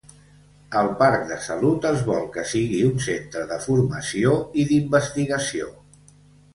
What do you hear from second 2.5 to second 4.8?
sigui un centre de formació i